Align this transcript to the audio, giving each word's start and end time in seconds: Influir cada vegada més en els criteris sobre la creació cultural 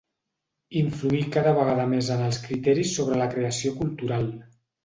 Influir 0.79 1.19
cada 1.35 1.51
vegada 1.59 1.85
més 1.93 2.11
en 2.17 2.25
els 2.31 2.41
criteris 2.47 2.97
sobre 2.99 3.23
la 3.23 3.31
creació 3.37 3.79
cultural 3.83 4.31